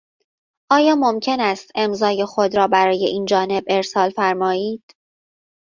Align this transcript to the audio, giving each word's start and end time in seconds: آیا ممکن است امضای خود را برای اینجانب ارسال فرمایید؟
آیا 0.71 0.95
ممکن 0.95 1.39
است 1.39 1.71
امضای 1.75 2.25
خود 2.25 2.57
را 2.57 2.67
برای 2.67 3.05
اینجانب 3.05 3.63
ارسال 3.67 4.09
فرمایید؟ 4.09 4.95